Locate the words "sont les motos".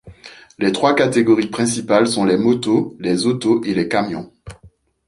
2.07-2.97